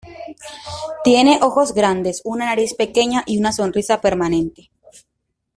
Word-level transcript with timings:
Tiene 1.03 1.37
ojos 1.43 1.75
grandes, 1.75 2.21
una 2.25 2.45
nariz 2.45 2.73
pequeña, 2.73 3.21
y 3.27 3.37
una 3.37 3.51
sonrisa 3.51 4.01
permanente. 4.01 4.71